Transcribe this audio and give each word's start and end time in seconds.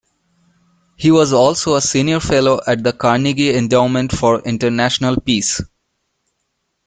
He 0.95 1.11
was 1.11 1.31
also 1.31 1.75
a 1.75 1.81
Senior 1.81 2.19
Fellow 2.21 2.59
at 2.65 2.83
the 2.83 2.91
Carnegie 2.91 3.53
Endowment 3.55 4.11
for 4.11 4.39
International 4.41 5.15
Peace. 5.21 5.61